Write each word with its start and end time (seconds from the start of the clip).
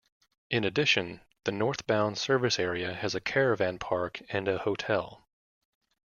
In 0.49 0.63
addition, 0.63 1.21
the 1.43 1.51
northbound 1.51 2.17
service 2.17 2.57
area 2.57 2.95
has 2.95 3.13
a 3.13 3.21
caravan 3.21 3.77
park 3.77 4.19
and 4.29 4.47
a 4.47 4.57
hotel. 4.57 5.27